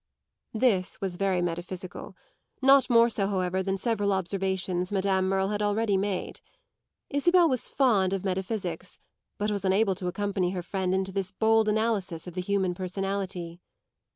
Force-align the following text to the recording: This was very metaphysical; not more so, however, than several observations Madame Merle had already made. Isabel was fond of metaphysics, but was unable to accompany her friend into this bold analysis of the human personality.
This 0.55 0.99
was 0.99 1.15
very 1.15 1.43
metaphysical; 1.43 2.17
not 2.59 2.89
more 2.89 3.07
so, 3.07 3.27
however, 3.27 3.61
than 3.61 3.77
several 3.77 4.13
observations 4.13 4.91
Madame 4.91 5.29
Merle 5.29 5.49
had 5.49 5.61
already 5.61 5.95
made. 5.95 6.41
Isabel 7.11 7.47
was 7.47 7.69
fond 7.69 8.11
of 8.11 8.25
metaphysics, 8.25 8.97
but 9.37 9.51
was 9.51 9.63
unable 9.63 9.93
to 9.93 10.07
accompany 10.07 10.49
her 10.53 10.63
friend 10.63 10.95
into 10.95 11.11
this 11.11 11.29
bold 11.29 11.69
analysis 11.69 12.25
of 12.25 12.33
the 12.33 12.41
human 12.41 12.73
personality. 12.73 13.61